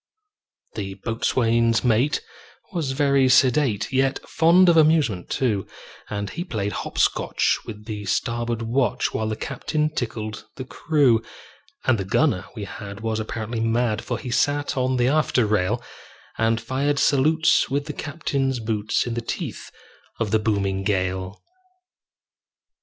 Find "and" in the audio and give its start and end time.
6.09-6.31, 11.85-11.99, 16.35-16.59